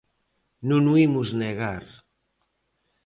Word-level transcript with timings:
Non 0.69 0.81
o 0.93 0.93
imos 1.07 1.29
negar. 1.41 1.83